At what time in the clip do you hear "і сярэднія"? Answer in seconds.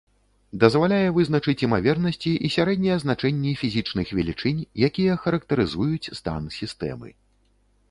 2.49-2.95